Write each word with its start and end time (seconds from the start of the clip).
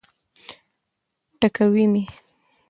ټکوي 1.39 1.85
مي. 1.93 2.03